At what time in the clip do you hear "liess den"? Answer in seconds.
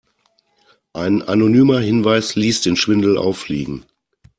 2.35-2.75